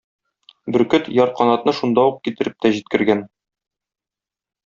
[0.75, 3.21] Бөркет ярканатны шунда ук китереп тә җиткергән.